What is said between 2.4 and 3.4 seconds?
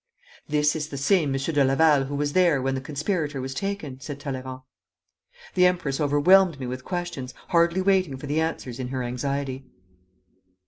when the conspirator